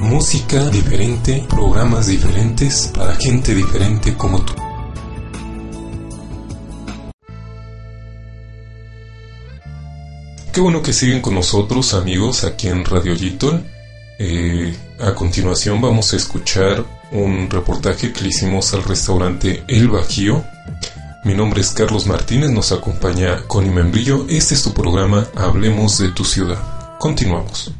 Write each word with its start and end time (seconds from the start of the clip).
Música 0.00 0.68
diferente, 0.68 1.46
programas 1.48 2.06
diferentes 2.06 2.90
para 2.94 3.14
gente 3.16 3.54
diferente 3.54 4.14
como 4.14 4.42
tú. 4.42 4.52
Qué 10.52 10.60
bueno 10.60 10.82
que 10.82 10.92
siguen 10.92 11.22
con 11.22 11.34
nosotros 11.34 11.94
amigos 11.94 12.44
aquí 12.44 12.68
en 12.68 12.84
Radio 12.84 13.16
Gitol. 13.16 13.64
Eh, 14.18 14.76
a 15.00 15.14
continuación 15.14 15.80
vamos 15.80 16.12
a 16.12 16.16
escuchar 16.16 16.84
un 17.12 17.48
reportaje 17.48 18.12
que 18.12 18.20
le 18.22 18.28
hicimos 18.28 18.74
al 18.74 18.84
restaurante 18.84 19.64
El 19.66 19.88
Bajío. 19.88 20.44
Mi 21.24 21.34
nombre 21.34 21.62
es 21.62 21.70
Carlos 21.70 22.06
Martínez, 22.06 22.50
nos 22.50 22.70
acompaña 22.70 23.44
Connie 23.46 23.70
Membrillo. 23.70 24.26
Este 24.28 24.54
es 24.54 24.62
tu 24.62 24.74
programa 24.74 25.26
Hablemos 25.34 25.98
de 25.98 26.10
tu 26.10 26.24
ciudad. 26.24 26.98
Continuamos. 26.98 27.72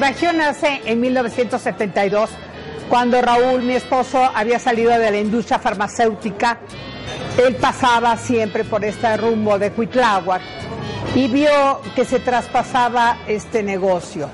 Nace 0.00 0.80
en 0.86 0.98
1972, 0.98 2.30
cuando 2.88 3.20
Raúl, 3.20 3.60
mi 3.60 3.74
esposo, 3.74 4.18
había 4.34 4.58
salido 4.58 4.92
de 4.92 5.10
la 5.10 5.18
industria 5.18 5.58
farmacéutica. 5.58 6.58
Él 7.36 7.56
pasaba 7.56 8.16
siempre 8.16 8.64
por 8.64 8.82
este 8.82 9.14
rumbo 9.18 9.58
de 9.58 9.72
Cuitláhuac 9.72 10.40
y 11.14 11.28
vio 11.28 11.82
que 11.94 12.06
se 12.06 12.18
traspasaba 12.18 13.18
este 13.28 13.62
negocio. 13.62 14.30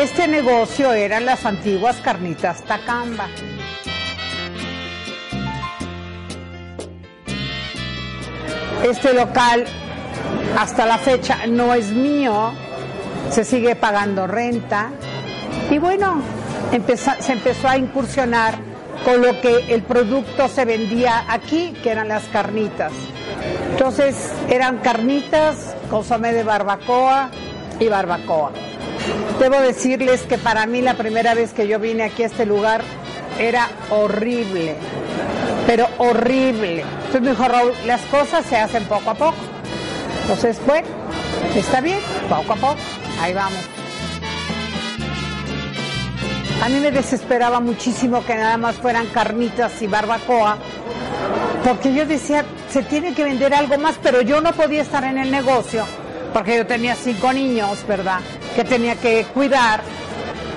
Este 0.00 0.26
negocio 0.28 0.94
eran 0.94 1.26
las 1.26 1.44
antiguas 1.44 1.96
carnitas 1.96 2.62
Tacamba. 2.64 3.28
Este 8.82 9.12
local 9.12 9.66
hasta 10.58 10.86
la 10.86 10.96
fecha 10.96 11.46
no 11.46 11.74
es 11.74 11.90
mío, 11.90 12.54
se 13.30 13.44
sigue 13.44 13.76
pagando 13.76 14.26
renta 14.26 14.90
y 15.70 15.78
bueno, 15.78 16.22
se 17.20 17.32
empezó 17.32 17.68
a 17.68 17.76
incursionar 17.76 18.54
con 19.04 19.22
lo 19.22 19.40
que 19.40 19.72
el 19.72 19.82
producto 19.82 20.48
se 20.48 20.64
vendía 20.64 21.24
aquí, 21.28 21.74
que 21.82 21.90
eran 21.90 22.08
las 22.08 22.24
carnitas. 22.24 22.92
Entonces 23.70 24.32
eran 24.48 24.78
carnitas, 24.78 25.76
consomé 25.90 26.32
de 26.32 26.42
barbacoa 26.42 27.30
y 27.78 27.88
barbacoa. 27.88 28.52
Debo 29.38 29.60
decirles 29.60 30.22
que 30.22 30.38
para 30.38 30.66
mí 30.66 30.80
la 30.80 30.94
primera 30.94 31.34
vez 31.34 31.52
que 31.52 31.68
yo 31.68 31.78
vine 31.78 32.04
aquí 32.04 32.22
a 32.22 32.26
este 32.26 32.46
lugar 32.46 32.82
era 33.38 33.68
horrible, 33.90 34.76
pero 35.66 35.86
horrible. 35.98 36.80
Entonces 36.80 37.20
me 37.20 37.30
dijo 37.30 37.46
Raúl, 37.46 37.72
las 37.86 38.00
cosas 38.02 38.46
se 38.46 38.56
hacen 38.56 38.84
poco 38.84 39.10
a 39.10 39.14
poco. 39.14 39.36
Entonces, 40.22 40.58
bueno, 40.66 40.88
está 41.54 41.80
bien, 41.80 42.00
poco 42.28 42.54
a 42.54 42.56
poco, 42.56 42.76
ahí 43.20 43.34
vamos. 43.34 43.60
A 46.62 46.68
mí 46.68 46.80
me 46.80 46.90
desesperaba 46.90 47.60
muchísimo 47.60 48.24
que 48.24 48.34
nada 48.34 48.56
más 48.56 48.76
fueran 48.76 49.06
carnitas 49.06 49.80
y 49.82 49.86
barbacoa, 49.86 50.56
porque 51.64 51.92
yo 51.92 52.06
decía, 52.06 52.44
se 52.70 52.82
tiene 52.82 53.14
que 53.14 53.24
vender 53.24 53.54
algo 53.54 53.76
más, 53.78 53.98
pero 54.02 54.22
yo 54.22 54.40
no 54.40 54.52
podía 54.52 54.82
estar 54.82 55.04
en 55.04 55.18
el 55.18 55.30
negocio, 55.30 55.84
porque 56.32 56.56
yo 56.56 56.66
tenía 56.66 56.94
cinco 56.94 57.32
niños, 57.32 57.86
¿verdad? 57.86 58.20
Que 58.54 58.64
tenía 58.64 58.96
que 58.96 59.26
cuidar. 59.34 59.82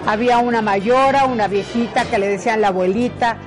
Había 0.07 0.37
una 0.39 0.61
mayora, 0.61 1.25
una 1.25 1.47
viejita 1.47 2.05
que 2.05 2.17
le 2.17 2.27
decían 2.27 2.61
la 2.61 2.69
abuelita, 2.69 3.37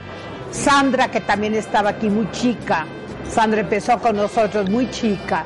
Sandra, 0.53 1.11
que 1.11 1.21
también 1.21 1.55
estaba 1.55 1.91
aquí 1.91 2.11
muy 2.11 2.31
chica. 2.31 2.87
Sandra 3.29 3.61
empezó 3.63 3.99
con 3.99 4.17
nosotros 4.17 4.69
muy 4.69 4.91
chica. 4.91 5.45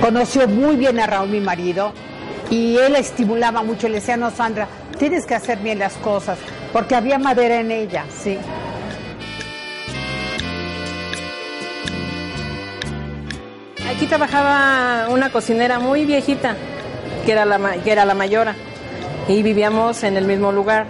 Conoció 0.00 0.46
muy 0.46 0.76
bien 0.76 1.00
a 1.00 1.06
Raúl, 1.06 1.28
mi 1.28 1.40
marido, 1.40 1.92
y 2.50 2.76
él 2.76 2.92
la 2.92 2.98
estimulaba 2.98 3.62
mucho. 3.62 3.88
Le 3.88 3.96
decía, 3.96 4.16
no, 4.16 4.30
Sandra, 4.30 4.68
tienes 4.98 5.24
que 5.24 5.34
hacer 5.34 5.58
bien 5.58 5.78
las 5.78 5.94
cosas, 5.94 6.38
porque 6.72 6.94
había 6.94 7.18
madera 7.18 7.60
en 7.60 7.70
ella, 7.70 8.04
sí. 8.22 8.36
Aquí 13.88 14.06
trabajaba 14.06 15.08
una 15.08 15.30
cocinera 15.30 15.78
muy 15.78 16.04
viejita, 16.04 16.56
que 17.24 17.32
era 17.32 17.44
la, 17.44 17.58
que 17.82 17.92
era 17.92 18.04
la 18.04 18.14
mayora, 18.14 18.54
y 19.28 19.42
vivíamos 19.42 20.02
en 20.02 20.16
el 20.16 20.26
mismo 20.26 20.52
lugar. 20.52 20.86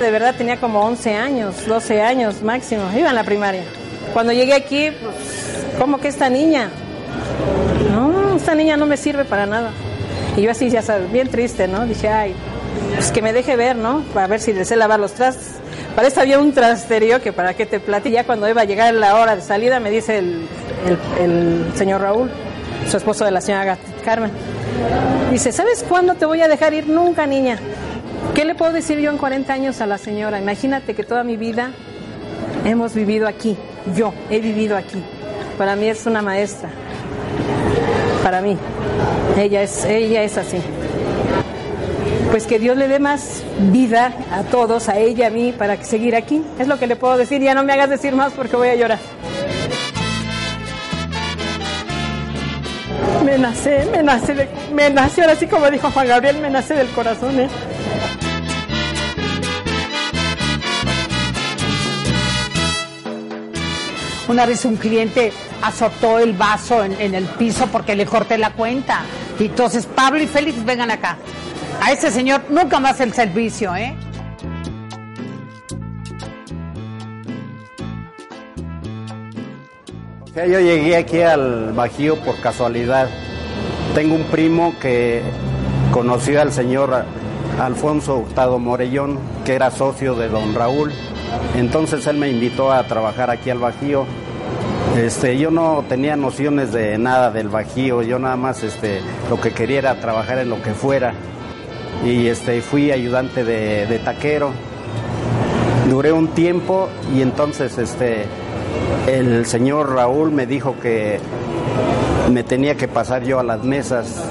De 0.00 0.10
verdad 0.10 0.34
tenía 0.36 0.58
como 0.58 0.80
11 0.80 1.14
años, 1.14 1.66
12 1.66 2.02
años 2.02 2.42
máximo, 2.42 2.82
iba 2.96 3.10
en 3.10 3.14
la 3.14 3.24
primaria. 3.24 3.64
Cuando 4.12 4.32
llegué 4.32 4.54
aquí, 4.54 4.90
pues, 4.90 5.76
¿cómo 5.78 5.98
que 5.98 6.08
esta 6.08 6.28
niña? 6.28 6.70
No, 7.90 8.36
esta 8.36 8.54
niña 8.54 8.76
no 8.76 8.86
me 8.86 8.96
sirve 8.96 9.24
para 9.24 9.46
nada. 9.46 9.70
Y 10.36 10.42
yo 10.42 10.50
así, 10.50 10.70
ya 10.70 10.82
sabes, 10.82 11.10
bien 11.12 11.28
triste, 11.28 11.68
¿no? 11.68 11.84
Dije, 11.86 12.08
ay, 12.08 12.34
pues 12.94 13.10
que 13.12 13.20
me 13.22 13.32
deje 13.32 13.54
ver, 13.56 13.76
¿no? 13.76 14.02
Para 14.14 14.26
ver 14.26 14.40
si 14.40 14.52
le 14.52 14.64
sé 14.64 14.76
lavar 14.76 14.98
los 15.00 15.12
trastes. 15.12 15.48
Para 15.94 16.08
esto 16.08 16.20
había 16.22 16.38
un 16.38 16.52
trasterío 16.52 17.20
que 17.20 17.32
para 17.32 17.52
qué 17.54 17.66
te 17.66 17.80
platico. 17.80 18.14
Ya 18.14 18.24
cuando 18.24 18.48
iba 18.48 18.62
a 18.62 18.64
llegar 18.64 18.94
la 18.94 19.16
hora 19.16 19.36
de 19.36 19.42
salida, 19.42 19.78
me 19.78 19.90
dice 19.90 20.18
el, 20.18 20.46
el- 21.20 21.72
señor 21.76 22.00
Raúl, 22.00 22.30
su 22.90 22.96
esposo 22.96 23.24
de 23.26 23.30
la 23.30 23.40
señora 23.42 23.76
Carmen. 24.04 24.30
Dice, 25.30 25.52
¿sabes 25.52 25.84
cuándo 25.86 26.14
te 26.14 26.24
voy 26.24 26.40
a 26.40 26.48
dejar 26.48 26.72
ir? 26.72 26.88
Nunca, 26.88 27.26
niña. 27.26 27.58
¿Qué 28.34 28.44
le 28.46 28.54
puedo 28.54 28.72
decir 28.72 28.98
yo 29.00 29.10
en 29.10 29.18
40 29.18 29.52
años 29.52 29.80
a 29.82 29.86
la 29.86 29.98
señora? 29.98 30.38
Imagínate 30.38 30.94
que 30.94 31.04
toda 31.04 31.24
mi 31.24 31.36
vida 31.36 31.72
hemos 32.64 32.94
vivido 32.94 33.28
aquí. 33.28 33.56
Yo 33.94 34.14
he 34.30 34.40
vivido 34.40 34.76
aquí. 34.78 35.02
Para 35.58 35.76
mí 35.76 35.88
es 35.88 36.06
una 36.06 36.22
maestra. 36.22 36.70
Para 38.22 38.40
mí. 38.40 38.56
Ella 39.36 39.62
es, 39.62 39.84
ella 39.84 40.22
es 40.22 40.38
así. 40.38 40.58
Pues 42.30 42.46
que 42.46 42.58
Dios 42.58 42.76
le 42.76 42.88
dé 42.88 42.98
más 42.98 43.42
vida 43.72 44.12
a 44.32 44.42
todos, 44.44 44.88
a 44.88 44.98
ella, 44.98 45.26
a 45.26 45.30
mí, 45.30 45.52
para 45.52 45.82
seguir 45.82 46.16
aquí. 46.16 46.42
Es 46.58 46.66
lo 46.66 46.78
que 46.78 46.86
le 46.86 46.96
puedo 46.96 47.16
decir. 47.16 47.42
Ya 47.42 47.54
no 47.54 47.62
me 47.64 47.72
hagas 47.72 47.90
decir 47.90 48.14
más 48.14 48.32
porque 48.32 48.56
voy 48.56 48.68
a 48.68 48.74
llorar. 48.74 48.98
Me 53.24 53.38
nace, 53.38 53.86
me 53.92 54.02
nace, 54.02 54.48
me 54.74 54.90
nace, 54.90 55.22
ahora 55.22 55.36
sí 55.36 55.46
como 55.46 55.70
dijo 55.70 55.90
Juan 55.90 56.08
Gabriel, 56.08 56.38
me 56.38 56.50
nace 56.50 56.74
del 56.74 56.88
corazón, 56.88 57.38
¿eh? 57.38 57.48
Una 64.28 64.46
vez 64.46 64.64
un 64.64 64.76
cliente 64.76 65.32
azotó 65.62 66.18
el 66.18 66.32
vaso 66.32 66.84
en, 66.84 67.14
el 67.14 67.24
piso 67.24 67.66
porque 67.66 67.96
le 67.96 68.06
corté 68.06 68.38
la 68.38 68.52
cuenta. 68.52 69.00
Y 69.38 69.46
entonces, 69.46 69.86
Pablo 69.86 70.22
y 70.22 70.26
Félix, 70.26 70.64
vengan 70.64 70.90
acá. 70.90 71.16
A 71.80 71.90
ese 71.90 72.10
señor 72.10 72.42
nunca 72.48 72.78
más 72.78 73.00
el 73.00 73.12
servicio, 73.12 73.74
¿eh? 73.74 73.94
Yo 80.34 80.60
llegué 80.60 80.96
aquí 80.96 81.20
al 81.20 81.72
Bajío 81.72 82.16
por 82.20 82.40
casualidad. 82.40 83.08
Tengo 83.94 84.14
un 84.14 84.24
primo 84.24 84.74
que 84.80 85.20
conoció 85.92 86.40
al 86.40 86.52
señor 86.52 87.04
Alfonso 87.60 88.16
Hurtado 88.16 88.58
Morellón, 88.58 89.18
que 89.44 89.54
era 89.54 89.70
socio 89.70 90.14
de 90.14 90.28
don 90.28 90.54
Raúl. 90.54 90.92
Entonces 91.54 92.06
él 92.06 92.16
me 92.16 92.30
invitó 92.30 92.72
a 92.72 92.82
trabajar 92.84 93.30
aquí 93.30 93.50
al 93.50 93.58
Bajío 93.58 94.06
Este, 94.96 95.38
yo 95.38 95.50
no 95.50 95.84
tenía 95.88 96.16
nociones 96.16 96.72
de 96.72 96.98
nada 96.98 97.30
del 97.30 97.48
bajío, 97.48 98.02
yo 98.02 98.18
nada 98.18 98.36
más 98.36 98.62
este, 98.62 99.00
lo 99.30 99.40
que 99.40 99.52
quería 99.52 99.78
era 99.78 100.00
trabajar 100.00 100.38
en 100.38 100.50
lo 100.50 100.60
que 100.62 100.72
fuera. 100.72 101.14
Y 102.04 102.26
este, 102.26 102.60
fui 102.62 102.90
ayudante 102.90 103.44
de, 103.44 103.98
taquero. 104.04 104.50
Duré 105.88 106.12
un 106.12 106.28
tiempo 106.28 106.88
y 107.14 107.22
entonces 107.22 107.78
este, 107.78 108.24
el 109.06 109.46
señor 109.46 109.94
Raúl 109.94 110.30
me 110.30 110.46
dijo 110.46 110.76
que 110.80 111.20
me 112.30 112.42
tenía 112.44 112.76
que 112.76 112.88
pasar 112.88 113.24
yo 113.24 113.38
a 113.38 113.42
las 113.42 113.62
mesas. 113.62 114.24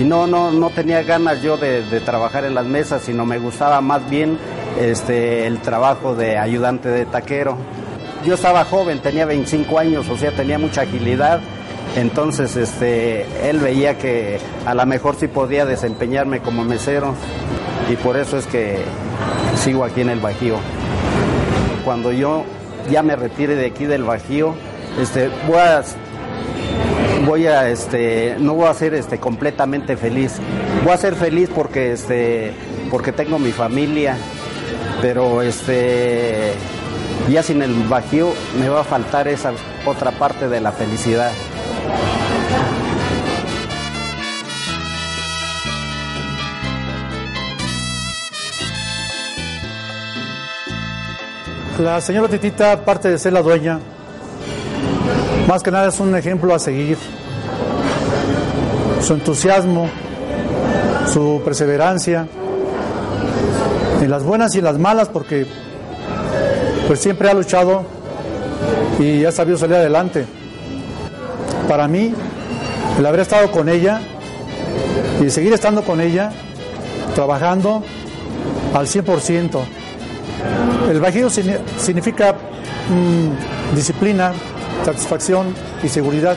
Y 0.00 0.04
no, 0.04 0.26
no, 0.26 0.50
no 0.52 0.70
tenía 0.70 1.02
ganas 1.02 1.42
yo 1.42 1.56
de, 1.56 1.82
de 1.82 2.00
trabajar 2.00 2.44
en 2.44 2.54
las 2.54 2.66
mesas, 2.66 3.02
sino 3.02 3.24
me 3.26 3.38
gustaba 3.38 3.80
más 3.80 4.08
bien 4.08 4.38
este, 4.80 5.46
el 5.46 5.60
trabajo 5.60 6.14
de 6.14 6.38
ayudante 6.38 6.88
de 6.88 7.06
taquero. 7.06 7.56
Yo 8.24 8.34
estaba 8.34 8.64
joven, 8.64 9.00
tenía 9.00 9.26
25 9.26 9.78
años, 9.78 10.08
o 10.08 10.16
sea, 10.16 10.30
tenía 10.32 10.58
mucha 10.58 10.82
agilidad. 10.82 11.40
Entonces, 11.96 12.56
este, 12.56 13.26
él 13.48 13.58
veía 13.58 13.98
que 13.98 14.38
a 14.64 14.74
lo 14.74 14.86
mejor 14.86 15.16
sí 15.16 15.28
podía 15.28 15.66
desempeñarme 15.66 16.40
como 16.40 16.64
mesero 16.64 17.14
y 17.90 17.96
por 17.96 18.16
eso 18.16 18.38
es 18.38 18.46
que 18.46 18.78
sigo 19.56 19.84
aquí 19.84 20.00
en 20.00 20.10
el 20.10 20.20
Bajío. 20.20 20.56
Cuando 21.84 22.12
yo 22.12 22.44
ya 22.90 23.02
me 23.02 23.16
retire 23.16 23.56
de 23.56 23.66
aquí 23.66 23.84
del 23.84 24.04
Bajío, 24.04 24.54
este, 25.00 25.28
voy 25.46 25.58
a, 25.58 25.82
no 28.38 28.54
voy 28.54 28.66
a 28.66 28.74
ser, 28.74 29.04
completamente 29.20 29.96
feliz. 29.96 30.38
Voy 30.84 30.92
a 30.92 30.96
ser 30.96 31.14
feliz 31.14 31.50
porque 31.54 33.12
tengo 33.12 33.38
mi 33.38 33.52
familia, 33.52 34.16
pero, 35.02 35.42
este, 35.42 36.52
ya 37.28 37.42
sin 37.42 37.60
el 37.60 37.74
Bajío 37.88 38.32
me 38.58 38.68
va 38.68 38.82
a 38.82 38.84
faltar 38.84 39.26
esa 39.26 39.52
otra 39.84 40.12
parte 40.12 40.48
de 40.48 40.60
la 40.60 40.70
felicidad. 40.70 41.32
La 51.80 52.00
señora 52.00 52.28
Titita, 52.28 52.70
aparte 52.70 53.10
de 53.10 53.18
ser 53.18 53.32
la 53.32 53.42
dueña, 53.42 53.80
más 55.48 55.64
que 55.64 55.72
nada 55.72 55.88
es 55.88 55.98
un 55.98 56.14
ejemplo 56.14 56.54
a 56.54 56.60
seguir. 56.60 56.96
Su 59.00 59.14
entusiasmo, 59.14 59.88
su 61.12 61.42
perseverancia, 61.44 62.28
en 64.02 64.10
las 64.10 64.24
buenas 64.24 64.54
y 64.54 64.58
en 64.58 64.64
las 64.64 64.78
malas, 64.78 65.08
porque 65.08 65.46
pues 66.88 67.00
siempre 67.00 67.30
ha 67.30 67.34
luchado 67.34 67.84
y 68.98 69.24
ha 69.24 69.32
sabido 69.32 69.56
salir 69.56 69.76
adelante. 69.76 70.26
Para 71.68 71.86
mí, 71.86 72.12
el 72.98 73.06
haber 73.06 73.20
estado 73.20 73.50
con 73.50 73.68
ella 73.68 74.00
y 75.24 75.30
seguir 75.30 75.52
estando 75.52 75.82
con 75.82 76.00
ella, 76.00 76.32
trabajando 77.14 77.82
al 78.74 78.86
100%. 78.86 79.60
El 80.90 81.00
Bajío 81.00 81.30
significa 81.30 82.34
mmm, 82.90 83.74
disciplina, 83.76 84.32
satisfacción 84.84 85.54
y 85.82 85.88
seguridad. 85.88 86.36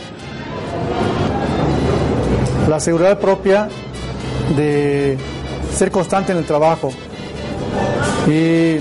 La 2.69 2.79
seguridad 2.79 3.19
propia 3.19 3.67
de 4.55 5.17
ser 5.75 5.89
constante 5.89 6.31
en 6.31 6.37
el 6.37 6.45
trabajo 6.45 6.91
y 8.27 8.77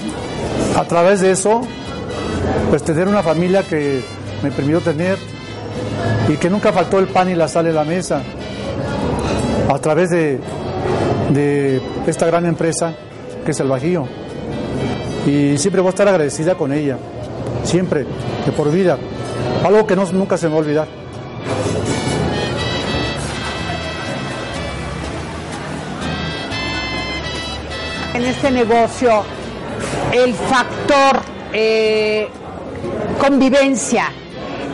a 0.76 0.84
través 0.84 1.20
de 1.20 1.32
eso, 1.32 1.62
pues 2.70 2.82
tener 2.82 3.08
una 3.08 3.22
familia 3.22 3.62
que 3.62 4.02
me 4.42 4.50
permitió 4.50 4.80
tener 4.80 5.18
y 6.28 6.36
que 6.36 6.50
nunca 6.50 6.72
faltó 6.72 6.98
el 6.98 7.08
pan 7.08 7.30
y 7.30 7.34
la 7.34 7.48
sal 7.48 7.66
en 7.66 7.74
la 7.74 7.84
mesa. 7.84 8.22
A 9.68 9.78
través 9.78 10.10
de, 10.10 10.38
de 11.30 11.80
esta 12.06 12.26
gran 12.26 12.46
empresa 12.46 12.94
que 13.44 13.50
es 13.50 13.60
el 13.60 13.68
Bajío. 13.68 14.06
Y 15.26 15.56
siempre 15.58 15.80
voy 15.80 15.88
a 15.88 15.90
estar 15.90 16.08
agradecida 16.08 16.54
con 16.54 16.72
ella, 16.72 16.98
siempre, 17.64 18.04
de 18.44 18.52
por 18.52 18.70
vida, 18.70 18.98
algo 19.64 19.86
que 19.86 19.96
no, 19.96 20.04
nunca 20.12 20.36
se 20.36 20.46
me 20.46 20.52
va 20.52 20.58
a 20.58 20.62
olvidar. 20.62 21.03
Este 28.24 28.50
negocio, 28.50 29.22
el 30.10 30.32
factor 30.32 31.20
eh, 31.52 32.26
convivencia 33.20 34.10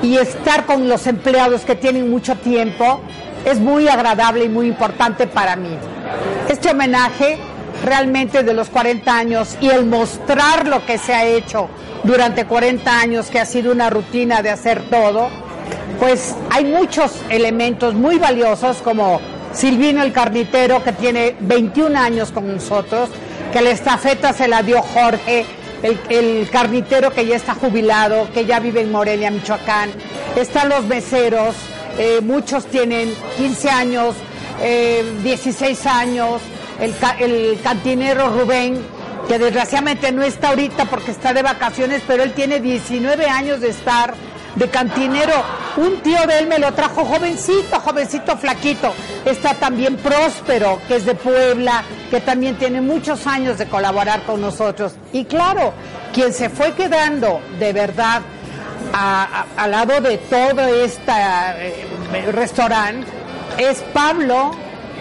y 0.02 0.16
estar 0.18 0.66
con 0.66 0.88
los 0.88 1.08
empleados 1.08 1.62
que 1.62 1.74
tienen 1.74 2.08
mucho 2.10 2.36
tiempo 2.36 3.00
es 3.44 3.58
muy 3.58 3.88
agradable 3.88 4.44
y 4.44 4.48
muy 4.48 4.68
importante 4.68 5.26
para 5.26 5.56
mí. 5.56 5.76
Este 6.48 6.70
homenaje 6.70 7.38
realmente 7.84 8.44
de 8.44 8.54
los 8.54 8.68
40 8.68 9.16
años 9.16 9.56
y 9.60 9.68
el 9.68 9.84
mostrar 9.84 10.68
lo 10.68 10.86
que 10.86 10.96
se 10.96 11.12
ha 11.12 11.26
hecho 11.26 11.68
durante 12.04 12.46
40 12.46 13.00
años, 13.00 13.26
que 13.26 13.40
ha 13.40 13.46
sido 13.46 13.72
una 13.72 13.90
rutina 13.90 14.42
de 14.42 14.50
hacer 14.50 14.80
todo, 14.88 15.28
pues 15.98 16.36
hay 16.50 16.66
muchos 16.66 17.12
elementos 17.28 17.94
muy 17.94 18.16
valiosos 18.18 18.76
como 18.78 19.20
Silvino 19.52 20.02
el 20.02 20.12
carnitero, 20.12 20.82
que 20.84 20.92
tiene 20.92 21.34
21 21.40 21.98
años 21.98 22.30
con 22.30 22.46
nosotros, 22.54 23.10
que 23.52 23.60
la 23.60 23.70
estafeta 23.70 24.32
se 24.32 24.48
la 24.48 24.62
dio 24.62 24.82
Jorge, 24.82 25.44
el, 25.82 25.98
el, 26.08 26.50
carnitero 26.50 27.10
que 27.10 27.26
ya 27.26 27.36
está 27.36 27.54
jubilado, 27.54 28.30
que 28.32 28.44
ya 28.44 28.60
vive 28.60 28.82
en 28.82 28.92
Morelia, 28.92 29.30
Michoacán. 29.30 29.90
Están 30.36 30.68
los 30.68 30.84
meseros, 30.84 31.56
eh, 31.98 32.20
muchos 32.22 32.66
tienen 32.66 33.12
15 33.36 33.70
años, 33.70 34.14
eh, 34.62 35.04
16 35.22 35.86
años, 35.86 36.40
el, 36.80 36.94
el 37.18 37.60
cantinero 37.62 38.28
Rubén, 38.28 38.80
que 39.26 39.38
desgraciadamente 39.38 40.12
no 40.12 40.22
está 40.22 40.50
ahorita 40.50 40.84
porque 40.86 41.10
está 41.10 41.32
de 41.32 41.42
vacaciones, 41.42 42.02
pero 42.06 42.22
él 42.22 42.32
tiene 42.32 42.60
19 42.60 43.26
años 43.26 43.60
de 43.60 43.70
estar 43.70 44.14
de 44.54 44.68
cantinero. 44.68 45.34
Un 45.76 46.00
tío 46.00 46.26
de 46.26 46.38
él 46.38 46.46
me 46.46 46.58
lo 46.58 46.72
trajo 46.72 47.04
jovencito, 47.04 47.80
jovencito 47.80 48.36
flaquito. 48.36 48.92
Está 49.24 49.54
también 49.54 49.96
Próspero, 49.96 50.80
que 50.88 50.96
es 50.96 51.04
de 51.04 51.14
Puebla, 51.14 51.84
que 52.10 52.20
también 52.20 52.56
tiene 52.56 52.80
muchos 52.80 53.26
años 53.26 53.56
de 53.58 53.66
colaborar 53.66 54.22
con 54.24 54.40
nosotros. 54.40 54.94
Y 55.12 55.24
claro, 55.24 55.72
quien 56.12 56.32
se 56.32 56.50
fue 56.50 56.72
quedando 56.72 57.40
de 57.58 57.72
verdad 57.72 58.22
al 58.92 59.70
lado 59.70 60.00
de 60.00 60.18
todo 60.18 60.66
este 60.66 61.12
restaurante 62.32 63.06
es 63.58 63.82
Pablo, 63.92 64.52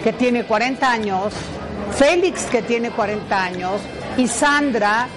que 0.04 0.12
tiene 0.12 0.44
40 0.44 0.90
años, 0.90 1.32
Félix, 1.96 2.44
que 2.44 2.62
tiene 2.62 2.90
40 2.90 3.42
años, 3.42 3.80
y 4.16 4.28
Sandra, 4.28 5.08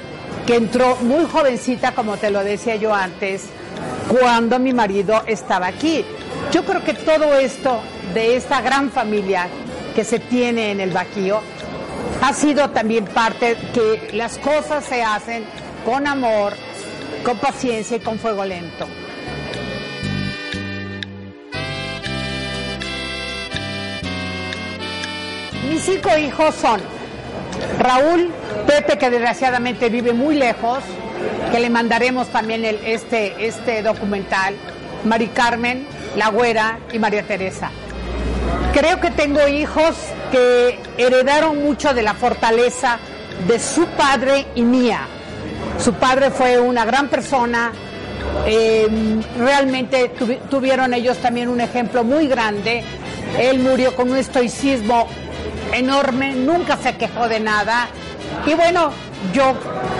que 0.48 0.56
entró 0.56 0.96
muy 0.98 1.26
jovencita, 1.26 1.92
como 1.94 2.18
te 2.18 2.32
lo 2.32 2.44
decía 2.44 2.76
yo 2.76 2.94
antes, 2.94 3.44
cuando 4.08 4.60
mi 4.60 4.74
marido 4.74 5.24
estaba 5.28 5.68
aquí. 5.68 6.04
Yo 6.52 6.66
creo 6.66 6.84
que 6.84 6.94
todo 6.94 7.38
esto 7.38 7.80
de 8.14 8.36
esta 8.36 8.62
gran 8.62 8.92
familia 8.92 9.48
que 9.96 10.04
se 10.04 10.20
tiene 10.20 10.72
en 10.72 10.80
el 10.80 10.92
Bajío 10.92 11.42
ha 12.24 12.32
sido 12.32 12.70
también 12.70 13.04
parte 13.04 13.58
que 13.74 14.12
las 14.14 14.38
cosas 14.38 14.86
se 14.86 15.04
hacen 15.04 15.44
con 15.84 16.08
amor, 16.08 16.54
con 17.22 17.38
paciencia 17.38 17.98
y 17.98 18.00
con 18.00 18.18
fuego 18.18 18.46
lento. 18.46 18.88
Mis 25.70 25.82
cinco 25.82 26.18
hijos 26.18 26.56
son 26.56 26.80
Raúl, 27.80 28.32
Pepe, 28.68 28.98
que 28.98 29.10
desgraciadamente 29.10 29.90
vive 29.90 30.14
muy 30.14 30.36
lejos, 30.36 30.80
que 31.52 31.60
le 31.60 31.70
mandaremos 31.70 32.30
también 32.30 32.64
el, 32.64 32.80
este, 32.86 33.46
este 33.46 33.84
documental, 33.84 34.56
Mari 35.04 35.28
Carmen, 35.28 35.86
La 36.16 36.30
Güera 36.30 36.80
y 36.94 37.00
María 37.00 37.24
Teresa. 37.24 37.70
Creo 38.72 39.02
que 39.02 39.12
tengo 39.12 39.46
hijos 39.50 39.98
que 40.34 40.80
heredaron 40.98 41.64
mucho 41.64 41.94
de 41.94 42.02
la 42.02 42.16
fortaleza 42.16 42.98
de 43.48 43.60
su 43.60 43.86
padre 43.86 44.48
y 44.56 44.64
mía. 44.64 45.02
Su 45.78 45.94
padre 45.94 46.32
fue 46.32 46.60
una 46.60 46.86
gran 46.86 47.08
persona, 47.08 47.72
eh, 48.48 48.88
realmente 49.38 50.10
tuvi 50.10 50.40
tuvieron 50.50 50.92
ellos 50.96 51.20
también 51.20 51.50
un 51.50 51.62
ejemplo 51.62 52.04
muy 52.04 52.28
grande. 52.28 52.84
Él 53.40 53.60
murió 53.60 53.96
con 53.96 54.10
un 54.10 54.18
estoicismo 54.18 55.08
enorme, 55.72 56.34
nunca 56.34 56.78
se 56.78 56.96
quejó 56.96 57.28
de 57.28 57.40
nada. 57.40 57.88
Y 58.48 58.56
bueno, 58.56 58.92
yo 59.36 59.54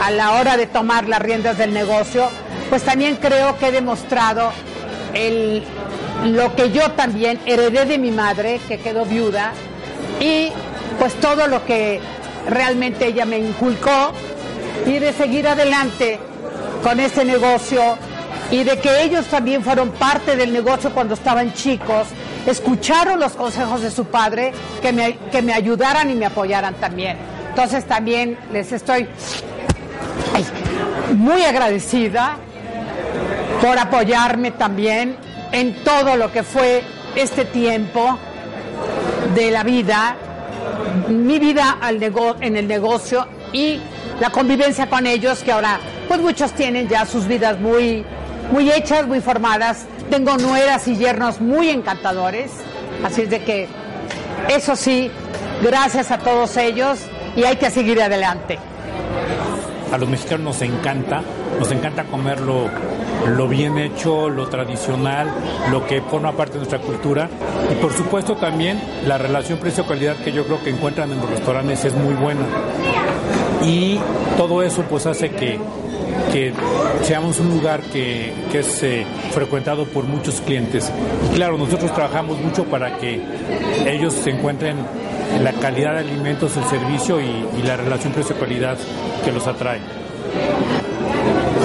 a 0.04 0.10
la 0.10 0.32
hora 0.32 0.58
de 0.58 0.66
tomar 0.66 1.08
las 1.08 1.22
riendas 1.22 1.60
del 1.60 1.76
negocio, 1.76 2.28
pues 2.72 2.82
también 2.82 3.18
creo 3.18 3.60
que 3.60 3.68
he 3.68 3.72
demostrado 3.72 4.52
lo 6.26 6.56
que 6.56 6.72
yo 6.72 6.90
también 6.94 7.40
heredé 7.46 7.86
de 7.86 8.00
mi 8.00 8.10
madre, 8.10 8.60
que 8.68 8.80
quedó 8.80 9.06
viuda, 9.06 9.54
y 10.24 10.52
pues 11.00 11.16
todo 11.16 11.48
lo 11.48 11.66
que 11.66 12.00
realmente 12.48 13.08
ella 13.08 13.26
me 13.26 13.38
inculcó 13.40 14.14
y 14.86 15.00
de 15.00 15.12
seguir 15.12 15.48
adelante 15.48 16.18
con 16.82 17.00
este 17.02 17.26
negocio 17.26 17.98
y 18.50 18.64
de 18.64 18.80
que 18.80 19.04
ellos 19.04 19.26
también 19.26 19.64
fueron 19.64 19.92
parte 19.92 20.38
del 20.38 20.54
negocio 20.54 20.92
cuando 20.92 21.14
estaban 21.14 21.54
chicos, 21.54 22.08
escucharon 22.46 23.20
los 23.20 23.34
consejos 23.34 23.82
de 23.82 23.92
su 23.92 24.06
padre, 24.06 24.54
que 24.82 24.94
me, 24.94 25.18
que 25.32 25.42
me 25.42 25.54
ayudaran 25.54 26.10
y 26.10 26.16
me 26.16 26.26
apoyaran 26.26 26.76
también. 26.76 27.18
Entonces 27.50 27.86
también 27.86 28.38
les 28.54 28.72
estoy 28.72 29.08
muy 31.16 31.44
agradecida 31.44 32.38
por 33.62 33.78
apoyarme 33.78 34.52
también 34.52 35.18
en 35.52 35.84
todo 35.84 36.16
lo 36.16 36.32
que 36.32 36.44
fue 36.44 36.84
este 37.16 37.44
tiempo 37.46 38.18
de 39.36 39.52
la 39.52 39.64
vida, 39.64 40.16
mi 41.10 41.40
vida 41.40 41.78
al 41.82 42.02
en 42.42 42.56
el 42.56 42.68
negocio 42.68 43.28
y 43.52 43.80
la 44.20 44.30
convivencia 44.30 44.90
con 44.90 45.08
ellos, 45.08 45.44
que 45.44 45.52
ahora 45.52 45.80
pues 46.08 46.22
muchos 46.22 46.52
tienen 46.54 46.88
ya 46.88 47.06
sus 47.06 47.28
vidas 47.28 47.60
muy, 47.60 48.06
muy 48.52 48.70
hechas, 48.72 49.08
muy 49.08 49.22
formadas. 49.22 49.86
Tengo 50.10 50.38
nueras 50.38 50.88
y 50.88 50.98
yernos 50.98 51.42
muy 51.42 51.70
encantadores, 51.70 52.52
así 53.04 53.22
es 53.22 53.30
de 53.30 53.44
que 53.44 53.68
eso 54.50 54.76
sí, 54.76 55.10
gracias 55.62 56.12
a 56.12 56.18
todos 56.18 56.58
ellos 56.58 57.00
y 57.36 57.44
hay 57.44 57.56
que 57.56 57.72
seguir 57.72 58.02
adelante. 58.02 58.60
A 59.92 59.98
los 59.98 60.10
mexicanos 60.10 60.42
nos 60.42 60.62
encanta, 60.62 61.22
nos 61.60 61.72
encanta 61.72 62.04
comerlo 62.06 62.70
lo 63.28 63.48
bien 63.48 63.78
hecho, 63.78 64.30
lo 64.30 64.48
tradicional, 64.48 65.32
lo 65.72 65.86
que 65.86 66.02
forma 66.02 66.34
parte 66.34 66.54
de 66.54 66.60
nuestra 66.60 66.80
cultura 66.80 67.30
y 67.72 67.76
por 67.82 67.94
supuesto 67.94 68.36
también 68.36 68.82
la 69.06 69.18
relación 69.18 69.60
precio-calidad 69.60 70.18
que 70.18 70.32
yo 70.32 70.46
creo 70.46 70.62
que 70.64 70.70
encuentran 70.70 71.12
en 71.12 71.20
los 71.20 71.30
restaurantes 71.30 71.86
es 71.86 71.94
muy 71.96 72.14
buena 72.14 72.46
y 73.66 74.00
todo 74.38 74.62
eso 74.62 74.84
pues 74.84 75.06
hace 75.06 75.32
que, 75.32 75.60
seamos 77.04 77.40
un 77.40 77.50
lugar 77.50 77.82
que, 77.82 78.34
es 78.54 78.84
eh, 78.84 79.06
frecuentado 79.32 79.86
por 79.86 80.06
muchos 80.06 80.42
clientes. 80.42 80.92
Y 81.32 81.36
claro, 81.36 81.58
nosotros 81.58 81.94
trabajamos 81.94 82.40
mucho 82.40 82.66
para 82.66 82.98
que 82.98 83.22
ellos 83.86 84.14
se 84.14 84.32
encuentren 84.32 84.78
la 85.42 85.54
calidad 85.54 85.94
de 85.94 86.00
alimentos, 86.00 86.58
el 86.58 86.64
servicio 86.66 87.22
y, 87.22 87.26
y 87.60 87.64
la 87.64 87.78
relación 87.78 88.14
precio-calidad 88.14 88.78
que 89.24 89.32
los 89.32 89.46
atrae. 89.48 89.80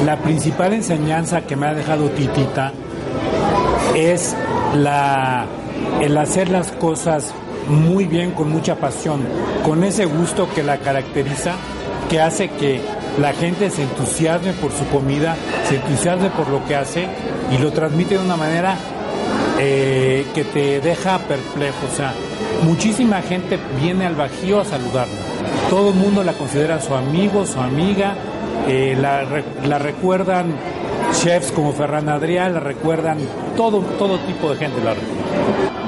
La 0.04 0.16
principal 0.16 0.72
enseñanza 0.72 1.42
que 1.42 1.56
me 1.56 1.66
ha 1.66 1.74
dejado 1.74 2.08
Titita 2.10 2.72
es 3.94 4.34
el 6.00 6.16
hacer 6.16 6.48
las 6.50 6.72
cosas 6.72 7.32
muy 7.68 8.04
bien, 8.04 8.30
con 8.30 8.50
mucha 8.50 8.76
pasión, 8.76 9.20
con 9.64 9.84
ese 9.84 10.06
gusto 10.06 10.48
que 10.54 10.62
la 10.62 10.78
caracteriza, 10.78 11.52
que 12.08 12.20
hace 12.20 12.48
que 12.50 12.80
la 13.20 13.32
gente 13.32 13.70
se 13.70 13.82
entusiasme 13.82 14.52
por 14.54 14.72
su 14.72 14.86
comida, 14.88 15.36
se 15.68 15.76
entusiasme 15.76 16.30
por 16.30 16.48
lo 16.48 16.64
que 16.66 16.76
hace 16.76 17.06
y 17.52 17.58
lo 17.58 17.72
transmite 17.72 18.16
de 18.16 18.24
una 18.24 18.36
manera 18.36 18.76
eh, 19.58 20.26
que 20.34 20.44
te 20.44 20.80
deja 20.80 21.18
perplejo. 21.18 21.86
O 21.92 21.96
sea, 21.96 22.14
muchísima 22.62 23.20
gente 23.20 23.58
viene 23.80 24.06
al 24.06 24.14
Bajío 24.14 24.60
a 24.60 24.64
saludarla. 24.64 25.14
Todo 25.68 25.90
el 25.90 25.96
mundo 25.96 26.22
la 26.22 26.32
considera 26.34 26.80
su 26.80 26.94
amigo, 26.94 27.44
su 27.44 27.60
amiga, 27.60 28.14
eh, 28.68 28.96
la, 29.00 29.24
la, 29.66 29.78
recuerdan 29.78 30.54
chefs 31.12 31.50
como 31.52 31.72
Ferran 31.72 32.08
Adrià, 32.08 32.48
la 32.48 32.60
recuerdan 32.60 33.18
todo, 33.56 33.80
todo 33.98 34.18
tipo 34.20 34.50
de 34.50 34.56
gente. 34.56 34.82
La 34.84 34.94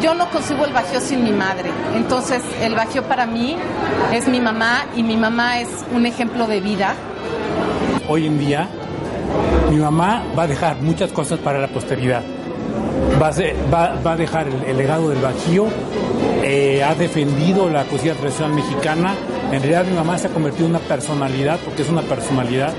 Yo 0.03 0.15
no 0.15 0.29
consigo 0.31 0.65
el 0.65 0.73
Bajío 0.73 1.01
sin 1.01 1.23
mi 1.23 1.33
madre, 1.33 1.71
entonces 1.95 2.43
el 2.63 2.75
Bajío 2.75 3.03
para 3.05 3.27
mí 3.27 3.57
es 4.13 4.27
mi 4.29 4.41
mamá 4.41 4.87
y 4.97 5.03
mi 5.03 5.17
mamá 5.17 5.61
es 5.61 5.69
un 5.95 6.07
ejemplo 6.07 6.47
de 6.47 6.61
vida. 6.61 6.95
Hoy 8.09 8.27
en 8.27 8.39
día 8.39 8.69
mi 9.71 9.77
mamá 9.77 10.25
va 10.37 10.45
a 10.45 10.47
dejar 10.47 10.81
muchas 10.81 11.13
cosas 11.13 11.39
para 11.39 11.59
la 11.59 11.69
posteridad. 11.69 12.23
Va 13.23 13.29
a, 13.29 13.95
va, 14.05 14.13
a 14.13 14.17
dejar 14.17 14.49
el, 14.49 14.77
legado 14.77 15.11
del 15.11 15.21
Bajío, 15.21 15.67
eh, 16.53 16.83
ha 16.83 16.97
defendido 16.97 17.71
la 17.71 17.85
cocina 17.85 18.15
tradicional 18.15 18.53
mexicana, 18.57 19.15
en 19.53 19.63
realidad 19.63 19.85
mi 19.85 19.95
mamá 19.95 20.19
se 20.19 20.27
ha 20.27 20.31
convertido 20.31 20.67
en 20.67 20.75
una 20.75 20.81
personalidad, 20.81 21.61
porque 21.65 21.83
es 21.83 21.89
una 21.89 22.03
personalidad, 22.03 22.73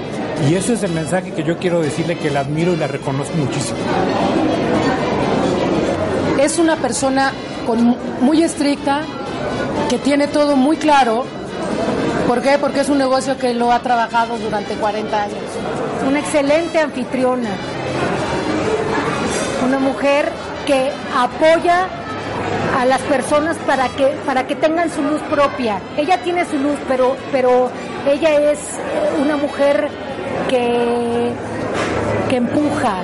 y 0.45 0.55
eso 0.55 0.73
es 0.73 0.83
el 0.83 0.91
mensaje 0.91 1.31
que 1.31 1.43
yo 1.43 1.57
quiero 1.57 1.79
decirle 1.79 2.17
que 2.17 2.29
la 2.29 2.41
admiro 2.41 2.73
y 2.73 2.75
la 2.75 2.87
reconozco 2.87 3.33
muchísimo. 3.37 3.77
Es 6.37 6.59
una 6.59 6.75
persona 6.75 7.31
con, 7.65 7.95
muy 8.19 8.43
estricta, 8.43 9.03
que 9.89 9.97
tiene 9.97 10.27
todo 10.27 10.57
muy 10.57 10.75
claro. 10.75 11.23
¿Por 12.27 12.41
qué? 12.41 12.57
Porque 12.59 12.81
es 12.81 12.89
un 12.89 12.97
negocio 12.97 13.37
que 13.37 13.53
lo 13.53 13.71
ha 13.71 13.79
trabajado 13.79 14.37
durante 14.37 14.73
40 14.73 15.23
años. 15.23 15.37
Una 16.05 16.19
excelente 16.19 16.77
anfitriona. 16.77 17.51
Una 19.65 19.79
mujer 19.79 20.29
que 20.67 20.91
apoya 21.17 21.87
a 22.77 22.85
las 22.85 23.01
personas 23.01 23.57
para 23.65 23.89
que, 23.89 24.07
para 24.25 24.47
que 24.47 24.55
tengan 24.55 24.89
su 24.89 25.01
luz 25.01 25.21
propia. 25.29 25.79
Ella 25.97 26.21
tiene 26.23 26.45
su 26.45 26.57
luz, 26.57 26.77
pero, 26.87 27.15
pero 27.31 27.69
ella 28.07 28.51
es 28.51 28.59
una 29.21 29.37
mujer 29.37 29.89
que, 30.49 31.31
que 32.29 32.35
empuja, 32.35 33.03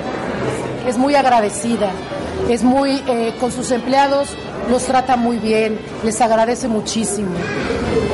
es 0.86 0.98
muy 0.98 1.14
agradecida, 1.14 1.90
es 2.48 2.62
muy, 2.62 3.02
eh, 3.06 3.34
con 3.38 3.52
sus 3.52 3.70
empleados 3.70 4.28
los 4.70 4.84
trata 4.84 5.16
muy 5.16 5.38
bien, 5.38 5.78
les 6.04 6.20
agradece 6.20 6.68
muchísimo 6.68 7.30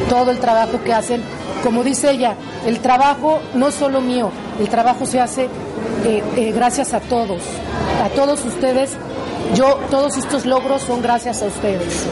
todo 0.09 0.31
el 0.31 0.38
trabajo 0.38 0.83
que 0.85 0.93
hacen. 0.93 1.23
Como 1.62 1.83
dice 1.83 2.11
ella, 2.11 2.35
el 2.67 2.81
trabajo 2.81 3.41
no 3.55 3.71
solo 3.71 4.00
mío, 4.00 4.31
el 4.61 4.69
trabajo 4.69 5.07
se 5.07 5.21
hace 5.21 5.49
eh, 6.05 6.23
eh, 6.37 6.53
gracias 6.55 6.93
a 6.95 7.00
todos, 7.00 7.43
a 8.05 8.09
todos 8.11 8.45
ustedes 8.45 8.97
yo, 9.55 9.79
todos 9.91 10.17
estos 10.17 10.47
logros 10.47 10.83
son 10.83 11.03
gracias 11.03 11.43
a 11.43 11.47
ustedes. 11.47 12.07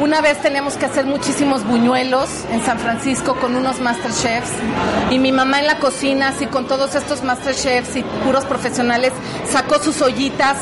Una 0.00 0.20
vez 0.20 0.40
tenemos 0.40 0.74
que 0.74 0.86
hacer 0.86 1.06
muchísimos 1.06 1.66
buñuelos 1.66 2.28
en 2.52 2.64
San 2.64 2.78
Francisco 2.78 3.34
con 3.34 3.56
unos 3.56 3.80
masterchefs 3.80 4.52
y 5.10 5.18
mi 5.18 5.32
mamá 5.32 5.58
en 5.58 5.66
la 5.66 5.80
cocina, 5.80 6.28
así 6.28 6.46
con 6.46 6.68
todos 6.68 6.94
estos 6.94 7.24
masterchefs 7.24 7.96
y 7.96 8.02
puros 8.24 8.44
profesionales, 8.44 9.12
sacó 9.50 9.80
sus 9.80 10.00
ollitas, 10.00 10.56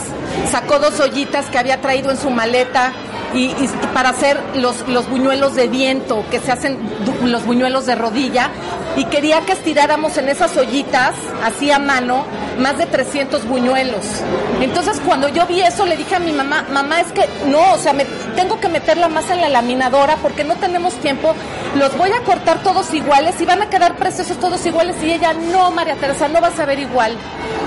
sacó 0.51 0.79
dos 0.79 0.99
ollitas 1.01 1.51
que 1.51 1.59
había 1.59 1.83
traído 1.83 2.11
en 2.11 2.17
su 2.17 2.31
maleta 2.31 2.95
y, 3.35 3.53
para 3.93 4.09
hacer 4.09 4.41
los, 4.55 4.89
los 4.89 5.07
buñuelos 5.11 5.55
de 5.55 5.69
viento, 5.69 6.25
que 6.31 6.41
se 6.41 6.53
hacen 6.53 6.79
los 7.23 7.45
buñuelos 7.45 7.85
de 7.85 7.95
rodilla, 7.95 8.51
y 8.97 9.05
quería 9.05 9.43
que 9.43 9.53
estiráramos 9.53 10.17
en 10.17 10.29
esas 10.29 10.57
ollitas, 10.57 11.15
así 11.45 11.71
a 11.71 11.79
mano, 11.79 12.25
más 12.59 12.79
de 12.79 12.87
300 12.87 13.47
buñuelos. 13.47 14.05
Entonces 14.61 15.01
cuando 15.05 15.29
yo 15.29 15.47
vi 15.47 15.61
eso 15.61 15.85
le 15.85 15.97
dije 15.97 16.17
a 16.17 16.19
mi 16.19 16.33
mamá, 16.33 16.65
mamá 16.73 17.01
es 17.01 17.13
que 17.13 17.29
no, 17.47 17.75
o 17.75 17.79
sea, 17.79 17.93
me, 17.93 18.07
tengo 18.35 18.59
que 18.59 18.69
meterla 18.69 19.09
más 19.09 19.31
en 19.31 19.43
la 19.43 19.51
laminadora 19.51 20.17
porque 20.23 20.45
no 20.45 20.55
tenemos 20.57 20.95
tiempo, 20.95 21.35
los 21.77 21.97
voy 21.99 22.11
a 22.13 22.25
cortar 22.25 22.63
todos 22.63 22.93
iguales 22.95 23.39
y 23.41 23.45
van 23.45 23.63
a 23.63 23.69
quedar 23.69 23.97
preciosos 23.97 24.39
todos 24.39 24.65
iguales 24.65 24.97
y 25.03 25.13
ella, 25.13 25.35
no, 25.35 25.71
María 25.71 25.97
Teresa, 25.97 26.29
no 26.29 26.41
vas 26.41 26.59
a 26.59 26.65
ver 26.65 26.79
igual. 26.79 27.17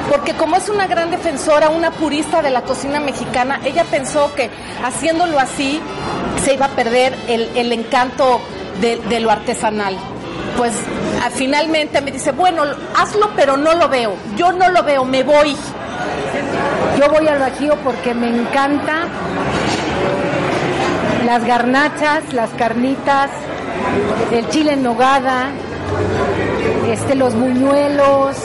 Porque 0.09 0.33
como 0.33 0.55
es 0.55 0.67
una 0.69 0.88
gran 0.88 1.12
defensora, 1.12 1.69
una 1.69 1.91
purista 1.91 2.41
de 2.41 2.50
la 2.50 2.63
cocina 2.63 3.00
mexicana, 3.00 3.62
ella 3.63 3.83
pensó 3.83 4.33
que 4.33 4.50
haciéndolo 4.83 5.39
así 5.39 5.79
se 6.43 6.55
iba 6.55 6.65
a 6.65 6.69
perder 6.69 7.15
el, 7.27 7.71
encanto 7.71 8.41
de 8.81 9.19
lo 9.19 9.29
artesanal 9.29 9.95
pues 10.58 10.74
finalmente 11.34 12.01
me 12.01 12.12
dice, 12.12 12.31
bueno, 12.31 12.63
hazlo, 12.96 13.29
pero 13.36 13.58
no 13.58 13.74
lo 13.74 13.88
veo. 13.88 14.15
Yo 14.36 14.51
no 14.51 14.69
lo 14.69 14.84
veo, 14.84 15.05
me 15.05 15.24
voy. 15.24 15.55
Yo 17.00 17.10
voy 17.10 17.27
al 17.27 17.39
Bajío 17.39 17.75
porque 17.84 18.13
me 18.13 18.27
encanta 18.27 19.08
las 21.25 21.46
garnachas, 21.46 22.34
las 22.34 22.50
carnitas, 22.51 23.29
el 24.31 24.50
chile 24.50 24.74
en 24.74 24.84
nogada, 24.84 25.51
este, 26.89 27.15
los 27.15 27.36
buñuelos, 27.36 28.36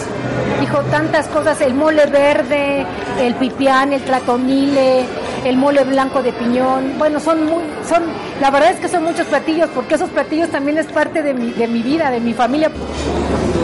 dijo 0.60 0.78
tantas 0.90 1.26
cosas, 1.28 1.60
el 1.62 1.74
mole 1.74 2.06
verde, 2.06 2.86
el 3.20 3.34
pipián, 3.34 3.92
el 3.92 4.02
tratonile, 4.02 5.04
el 5.44 5.56
mole 5.56 5.84
blanco 5.84 6.22
de 6.22 6.32
piñón. 6.32 6.98
Bueno, 6.98 7.20
son 7.20 7.44
muy, 7.44 7.62
son, 7.88 8.02
la 8.40 8.50
verdad 8.50 8.70
es 8.72 8.80
que 8.80 8.88
son 8.88 9.04
muchos 9.04 9.26
platillos, 9.26 9.68
porque 9.74 9.94
esos 9.94 10.10
platillos 10.10 10.50
también 10.50 10.78
es 10.78 10.86
parte 10.86 11.22
de 11.22 11.34
mi, 11.34 11.52
de 11.52 11.68
mi 11.68 11.82
vida, 11.82 12.10
de 12.10 12.20
mi 12.20 12.34
familia. 12.34 12.70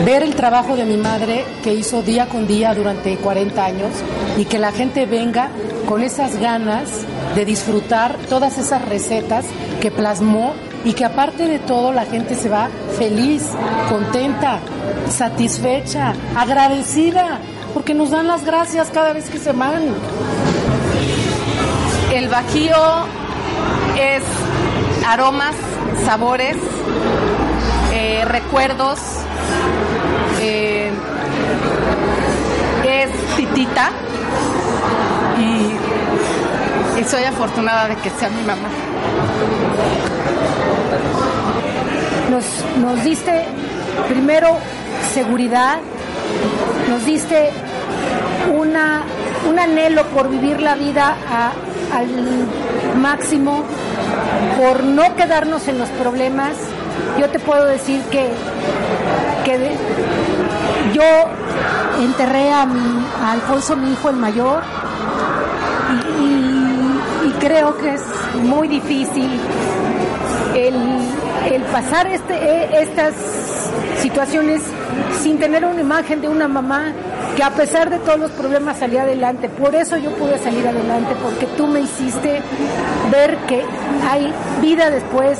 Ver 0.05 0.23
el 0.23 0.35
trabajo 0.35 0.75
de 0.75 0.85
mi 0.85 0.97
madre 0.97 1.45
que 1.63 1.73
hizo 1.73 2.01
día 2.01 2.27
con 2.27 2.47
día 2.47 2.73
durante 2.73 3.17
40 3.17 3.63
años 3.63 3.91
y 4.37 4.45
que 4.45 4.57
la 4.57 4.71
gente 4.71 5.05
venga 5.05 5.49
con 5.87 6.01
esas 6.01 6.39
ganas 6.39 6.89
de 7.35 7.45
disfrutar 7.45 8.15
todas 8.29 8.57
esas 8.57 8.83
recetas 8.87 9.45
que 9.79 9.91
plasmó 9.91 10.53
y 10.83 10.93
que 10.93 11.05
aparte 11.05 11.45
de 11.47 11.59
todo 11.59 11.91
la 11.91 12.05
gente 12.05 12.35
se 12.35 12.49
va 12.49 12.69
feliz, 12.97 13.43
contenta, 13.89 14.59
satisfecha, 15.09 16.13
agradecida, 16.35 17.39
porque 17.73 17.93
nos 17.93 18.11
dan 18.11 18.27
las 18.27 18.43
gracias 18.43 18.89
cada 18.89 19.13
vez 19.13 19.29
que 19.29 19.37
se 19.37 19.51
van. 19.51 19.93
El 22.21 22.27
Bajío 22.27 22.75
es 23.99 24.21
aromas, 25.07 25.55
sabores, 26.05 26.55
eh, 27.91 28.23
recuerdos, 28.27 28.99
eh, 30.39 30.91
es 32.87 33.35
Titita 33.35 33.89
y, 35.39 36.99
y 36.99 37.03
soy 37.05 37.23
afortunada 37.23 37.87
de 37.87 37.95
que 37.95 38.11
sea 38.11 38.29
mi 38.29 38.43
mamá. 38.43 38.69
Nos, 42.29 42.45
nos 42.77 43.03
diste 43.03 43.45
primero 44.07 44.57
seguridad, 45.11 45.79
nos 46.87 47.03
diste 47.03 47.49
una, 48.55 49.01
un 49.49 49.57
anhelo 49.57 50.03
por 50.09 50.29
vivir 50.29 50.61
la 50.61 50.75
vida 50.75 51.15
a- 51.27 51.51
al 51.93 52.07
máximo, 52.99 53.63
por 54.57 54.83
no 54.83 55.15
quedarnos 55.15 55.67
en 55.67 55.77
los 55.79 55.89
problemas. 55.89 56.53
Yo 57.19 57.29
te 57.29 57.39
puedo 57.39 57.65
decir 57.65 58.01
que, 58.11 58.29
que 59.45 59.75
yo 60.93 61.03
enterré 62.03 62.51
a, 62.51 62.65
mi, 62.65 63.05
Alfonso, 63.25 63.75
mi 63.75 63.91
hijo 63.93 64.09
el 64.09 64.15
mayor, 64.17 64.61
y, 66.19 66.23
y- 67.27 67.31
creo 67.39 67.75
que 67.77 67.95
es 67.95 68.01
muy 68.43 68.67
difícil 68.67 69.29
el, 70.55 70.75
el 71.51 71.61
pasar 71.63 72.05
este, 72.07 72.33
eh, 72.35 72.69
estas 72.81 73.13
situaciones 73.99 74.61
sin 75.21 75.39
tener 75.39 75.65
una 75.65 75.81
imagen 75.81 76.21
de 76.21 76.27
una 76.29 76.47
mamá 76.47 76.93
que 77.35 77.43
a 77.43 77.51
pesar 77.51 77.89
de 77.89 77.99
todos 77.99 78.19
los 78.19 78.31
problemas 78.31 78.79
salía 78.79 79.03
adelante. 79.03 79.49
Por 79.49 79.75
eso 79.75 79.97
yo 79.97 80.11
pude 80.11 80.37
salir 80.37 80.67
adelante, 80.67 81.15
porque 81.21 81.45
tú 81.57 81.67
me 81.67 81.81
hiciste 81.81 82.41
ver 83.11 83.37
que 83.47 83.63
hay 84.09 84.33
vida 84.61 84.89
después 84.89 85.39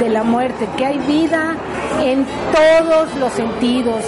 de 0.00 0.08
la 0.08 0.22
muerte, 0.22 0.68
que 0.76 0.86
hay 0.86 0.98
vida 0.98 1.56
en 2.02 2.24
todos 2.52 3.14
los 3.16 3.32
sentidos, 3.32 4.04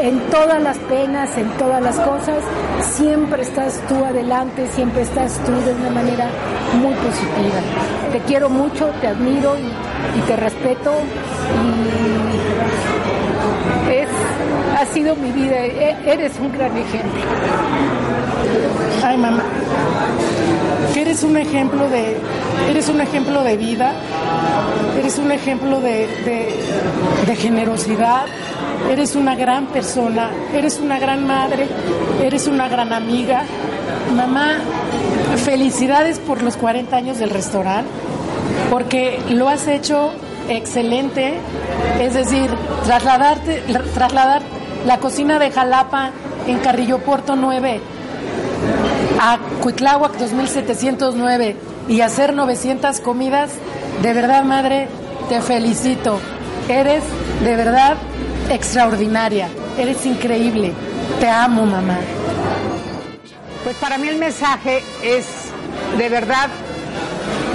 en 0.00 0.20
todas 0.30 0.62
las 0.62 0.78
penas, 0.78 1.36
en 1.36 1.48
todas 1.58 1.82
las 1.82 1.96
cosas, 1.96 2.42
siempre 2.80 3.42
estás 3.42 3.80
tú 3.88 4.04
adelante, 4.04 4.66
siempre 4.74 5.02
estás 5.02 5.38
tú 5.44 5.52
de 5.52 5.74
una 5.74 5.90
manera 5.90 6.28
muy 6.80 6.94
positiva. 6.94 7.60
Te 8.12 8.20
quiero 8.20 8.48
mucho, 8.48 8.86
te 9.00 9.08
admiro 9.08 9.56
y, 9.58 10.20
te 10.26 10.36
respeto 10.36 10.92
es, 13.90 14.08
ha 14.78 14.86
sido 14.92 15.16
mi 15.16 15.30
vida, 15.32 15.56
e- 15.64 15.96
eres 16.06 16.32
un 16.40 16.52
gran 16.52 16.76
ejemplo. 16.76 17.20
Ay, 19.04 19.16
mamá, 19.16 19.42
que 20.92 21.00
eres 21.02 21.22
un 21.22 21.36
ejemplo 21.36 21.88
de, 21.88 22.16
eres 22.70 22.88
un 22.88 23.00
ejemplo 23.00 23.42
de 23.42 23.56
vida, 23.56 23.92
eres 24.98 25.18
un 25.18 25.30
ejemplo 25.32 25.80
de, 25.80 26.06
de- 26.24 26.54
de 27.26 27.36
generosidad, 27.36 28.24
eres 28.90 29.14
una 29.16 29.34
gran 29.34 29.66
persona, 29.66 30.30
eres 30.54 30.78
una 30.80 30.98
gran 30.98 31.26
madre, 31.26 31.66
eres 32.22 32.46
una 32.46 32.68
gran 32.68 32.92
amiga. 32.92 33.42
Mamá, 34.14 34.58
felicidades 35.44 36.18
por 36.18 36.42
los 36.42 36.56
40 36.56 36.96
años 36.96 37.18
del 37.18 37.30
restaurante, 37.30 37.90
porque 38.70 39.20
lo 39.30 39.48
has 39.48 39.66
hecho 39.68 40.10
excelente, 40.48 41.34
es 42.00 42.14
decir, 42.14 42.50
trasladarte, 42.84 43.62
trasladar 43.94 44.42
la 44.86 44.98
cocina 44.98 45.38
de 45.38 45.50
Jalapa 45.50 46.10
en 46.46 46.58
Carrillo 46.58 46.98
Puerto 46.98 47.36
9 47.36 47.80
a 49.20 49.38
Cuitláhuac 49.60 50.16
2709 50.16 51.56
y 51.88 52.00
hacer 52.00 52.34
900 52.34 53.00
comidas, 53.00 53.52
de 54.02 54.12
verdad, 54.12 54.44
madre, 54.44 54.88
te 55.28 55.40
felicito. 55.40 56.20
Eres 56.68 57.02
de 57.42 57.56
verdad 57.56 57.96
extraordinaria, 58.50 59.48
eres 59.78 60.04
increíble. 60.06 60.72
Te 61.20 61.28
amo, 61.28 61.64
mamá. 61.64 61.98
Pues 63.64 63.76
para 63.76 63.98
mí 63.98 64.08
el 64.08 64.18
mensaje 64.18 64.82
es 65.02 65.26
de 65.96 66.08
verdad 66.08 66.48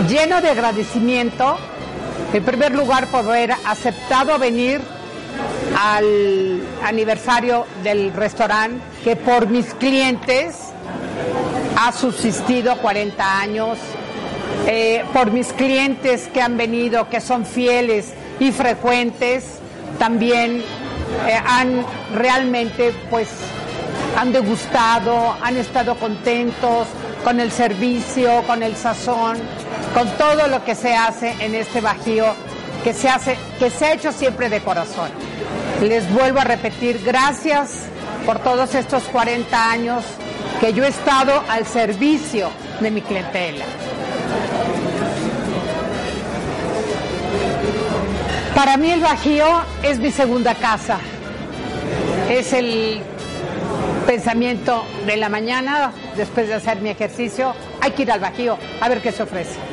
lleno 0.07 0.41
de 0.41 0.49
agradecimiento. 0.49 1.57
En 2.33 2.43
primer 2.43 2.73
lugar, 2.73 3.05
por 3.07 3.19
haber 3.19 3.51
aceptado 3.63 4.39
venir 4.39 4.81
al 5.79 6.61
aniversario 6.83 7.67
del 7.83 8.11
restaurante, 8.11 8.83
que 9.03 9.15
por 9.15 9.47
mis 9.47 9.71
clientes 9.75 10.57
ha 11.77 11.91
subsistido 11.91 12.75
40 12.77 13.39
años, 13.39 13.77
eh, 14.65 15.03
por 15.13 15.29
mis 15.29 15.53
clientes 15.53 16.27
que 16.33 16.41
han 16.41 16.57
venido, 16.57 17.07
que 17.07 17.21
son 17.21 17.45
fieles 17.45 18.13
y 18.39 18.51
frecuentes, 18.51 19.59
también 19.99 20.63
eh, 21.27 21.39
han 21.45 21.85
realmente 22.15 22.95
pues 23.11 23.27
han 24.17 24.33
degustado, 24.33 25.35
han 25.39 25.57
estado 25.57 25.93
contentos 25.99 26.87
con 27.23 27.39
el 27.39 27.51
servicio, 27.51 28.41
con 28.47 28.63
el 28.63 28.75
sazón, 28.75 29.37
con 29.93 30.09
todo 30.17 30.47
lo 30.47 30.63
que 30.65 30.75
se 30.75 30.95
hace 30.95 31.35
en 31.39 31.55
este 31.55 31.79
bajío, 31.79 32.33
que 32.83 32.93
se 32.93 33.09
hace, 33.09 33.37
que 33.59 33.69
se 33.69 33.85
ha 33.85 33.93
hecho 33.93 34.11
siempre 34.11 34.49
de 34.49 34.61
corazón. 34.61 35.09
Les 35.81 36.11
vuelvo 36.11 36.39
a 36.39 36.43
repetir, 36.43 37.01
gracias 37.05 37.83
por 38.25 38.39
todos 38.39 38.73
estos 38.73 39.03
40 39.03 39.71
años 39.71 40.03
que 40.59 40.73
yo 40.73 40.83
he 40.83 40.87
estado 40.87 41.43
al 41.49 41.65
servicio 41.65 42.49
de 42.79 42.91
mi 42.91 43.01
clientela. 43.01 43.65
Para 48.55 48.77
mí 48.77 48.91
el 48.91 49.01
Bajío 49.01 49.63
es 49.83 49.99
mi 49.99 50.11
segunda 50.11 50.55
casa. 50.55 50.97
Es 52.29 52.53
el 52.53 53.01
pensamiento 54.05 54.85
de 55.05 55.17
la 55.17 55.29
mañana, 55.29 55.91
después 56.15 56.47
de 56.47 56.55
hacer 56.55 56.79
mi 56.79 56.89
ejercicio, 56.89 57.53
hay 57.81 57.91
que 57.91 58.03
ir 58.03 58.11
al 58.11 58.19
Bajío 58.19 58.57
a 58.79 58.89
ver 58.89 59.01
qué 59.01 59.11
se 59.11 59.23
ofrece. 59.23 59.72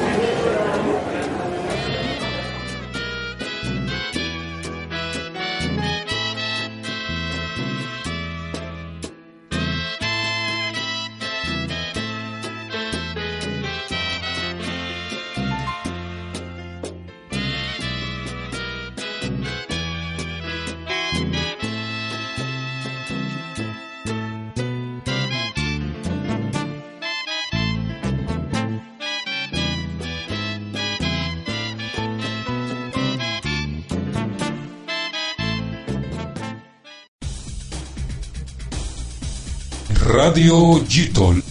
Radio 40.13 40.83
Gitol. 40.89 41.41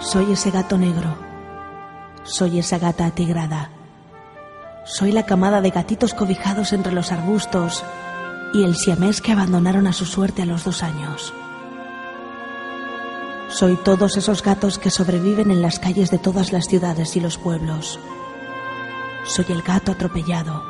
Soy 0.00 0.32
ese 0.32 0.50
gato 0.50 0.76
negro. 0.76 1.16
Soy 2.24 2.58
esa 2.58 2.78
gata 2.78 3.06
atigrada. 3.06 3.70
Soy 4.84 5.12
la 5.12 5.24
camada 5.24 5.62
de 5.62 5.70
gatitos 5.70 6.12
cobijados 6.12 6.74
entre 6.74 6.92
los 6.92 7.10
arbustos 7.10 7.82
y 8.52 8.64
el 8.64 8.76
siamés 8.76 9.22
que 9.22 9.32
abandonaron 9.32 9.86
a 9.86 9.94
su 9.94 10.04
suerte 10.04 10.42
a 10.42 10.46
los 10.46 10.64
dos 10.64 10.82
años. 10.82 11.32
Soy 13.48 13.76
todos 13.76 14.16
esos 14.16 14.42
gatos 14.42 14.78
que 14.78 14.90
sobreviven 14.90 15.52
en 15.52 15.62
las 15.62 15.78
calles 15.78 16.10
de 16.10 16.18
todas 16.18 16.52
las 16.52 16.66
ciudades 16.66 17.16
y 17.16 17.20
los 17.20 17.38
pueblos. 17.38 17.98
Soy 19.24 19.46
el 19.50 19.62
gato 19.62 19.92
atropellado. 19.92 20.64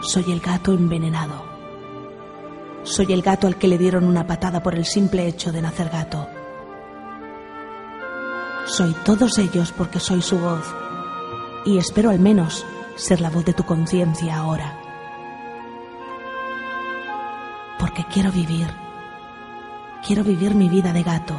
Soy 0.00 0.32
el 0.32 0.40
gato 0.40 0.72
envenenado. 0.72 1.44
Soy 2.84 3.12
el 3.12 3.20
gato 3.20 3.46
al 3.46 3.56
que 3.58 3.68
le 3.68 3.76
dieron 3.76 4.04
una 4.04 4.26
patada 4.26 4.62
por 4.62 4.74
el 4.74 4.86
simple 4.86 5.26
hecho 5.26 5.52
de 5.52 5.60
nacer 5.60 5.90
gato. 5.90 6.26
Soy 8.64 8.94
todos 9.04 9.38
ellos 9.38 9.72
porque 9.76 10.00
soy 10.00 10.22
su 10.22 10.38
voz 10.38 10.74
y 11.66 11.76
espero 11.76 12.10
al 12.10 12.18
menos 12.18 12.64
ser 12.96 13.20
la 13.20 13.28
voz 13.28 13.44
de 13.44 13.52
tu 13.52 13.64
conciencia 13.64 14.36
ahora. 14.36 14.80
Porque 17.78 18.04
quiero 18.10 18.32
vivir. 18.32 18.85
Quiero 20.06 20.22
vivir 20.22 20.54
mi 20.54 20.68
vida 20.68 20.92
de 20.92 21.02
gato. 21.02 21.34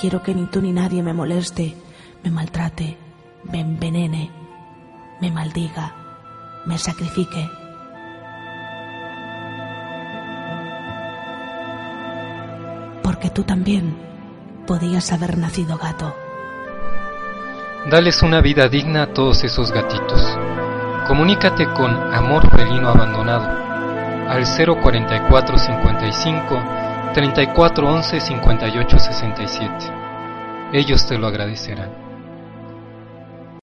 Quiero 0.00 0.22
que 0.22 0.34
ni 0.34 0.46
tú 0.46 0.60
ni 0.60 0.72
nadie 0.72 1.02
me 1.02 1.12
moleste, 1.12 1.74
me 2.22 2.30
maltrate, 2.30 2.96
me 3.50 3.60
envenene, 3.60 4.30
me 5.20 5.30
maldiga, 5.30 5.94
me 6.66 6.78
sacrifique. 6.78 7.48
que 13.22 13.30
tú 13.30 13.44
también 13.44 13.96
podías 14.66 15.12
haber 15.12 15.38
nacido 15.38 15.78
gato. 15.78 16.12
Dales 17.88 18.20
una 18.22 18.40
vida 18.40 18.68
digna 18.68 19.04
a 19.04 19.12
todos 19.12 19.44
esos 19.44 19.70
gatitos. 19.70 20.36
Comunícate 21.06 21.72
con 21.72 21.92
Amor 22.12 22.50
Felino 22.50 22.88
Abandonado 22.88 23.61
al 24.32 24.44
044 24.46 25.58
55 25.58 26.64
34 27.12 27.86
11 27.86 28.20
58 28.20 28.98
67. 28.98 29.74
Ellos 30.72 31.06
te 31.06 31.18
lo 31.18 31.26
agradecerán. 31.26 32.11